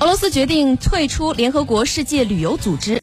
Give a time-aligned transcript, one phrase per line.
[0.00, 2.98] 俄罗斯决定退出联合国世界旅游组织。